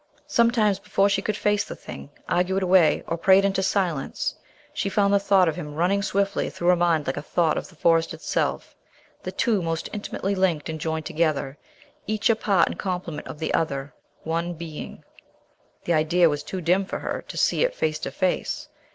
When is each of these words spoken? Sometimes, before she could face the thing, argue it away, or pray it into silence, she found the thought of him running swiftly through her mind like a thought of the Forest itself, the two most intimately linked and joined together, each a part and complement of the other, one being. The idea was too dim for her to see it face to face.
Sometimes, 0.25 0.79
before 0.79 1.09
she 1.09 1.21
could 1.21 1.37
face 1.37 1.63
the 1.63 1.75
thing, 1.75 2.09
argue 2.27 2.57
it 2.57 2.63
away, 2.63 3.03
or 3.05 3.17
pray 3.19 3.37
it 3.37 3.45
into 3.45 3.61
silence, 3.61 4.33
she 4.73 4.89
found 4.89 5.13
the 5.13 5.19
thought 5.19 5.47
of 5.47 5.55
him 5.55 5.75
running 5.75 6.01
swiftly 6.01 6.49
through 6.49 6.69
her 6.69 6.75
mind 6.75 7.05
like 7.05 7.17
a 7.17 7.21
thought 7.21 7.55
of 7.55 7.67
the 7.69 7.75
Forest 7.75 8.11
itself, 8.11 8.75
the 9.21 9.31
two 9.31 9.61
most 9.61 9.89
intimately 9.93 10.33
linked 10.33 10.69
and 10.69 10.81
joined 10.81 11.05
together, 11.05 11.55
each 12.07 12.31
a 12.31 12.35
part 12.35 12.67
and 12.67 12.79
complement 12.79 13.27
of 13.27 13.37
the 13.37 13.53
other, 13.53 13.93
one 14.23 14.53
being. 14.55 15.03
The 15.83 15.93
idea 15.93 16.29
was 16.29 16.41
too 16.41 16.61
dim 16.61 16.83
for 16.83 16.97
her 16.97 17.23
to 17.27 17.37
see 17.37 17.63
it 17.63 17.75
face 17.75 17.99
to 17.99 18.09
face. 18.09 18.69